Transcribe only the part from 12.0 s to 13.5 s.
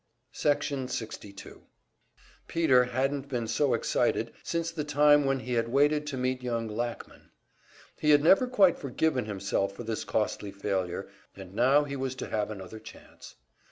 to have another chance.